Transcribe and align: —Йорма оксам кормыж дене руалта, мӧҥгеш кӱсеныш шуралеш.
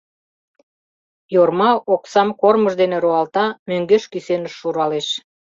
—Йорма 1.35 1.71
оксам 1.93 2.29
кормыж 2.41 2.73
дене 2.81 2.97
руалта, 3.03 3.45
мӧҥгеш 3.67 4.03
кӱсеныш 4.11 4.53
шуралеш. 4.59 5.07